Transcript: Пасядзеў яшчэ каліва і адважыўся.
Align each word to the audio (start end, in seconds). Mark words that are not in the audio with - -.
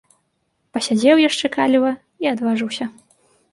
Пасядзеў 0.77 1.21
яшчэ 1.29 1.53
каліва 1.57 1.93
і 2.25 2.33
адважыўся. 2.33 2.85